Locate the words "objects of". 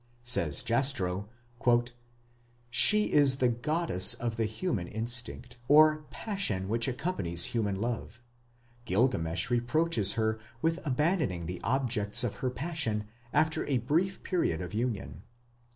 11.63-12.37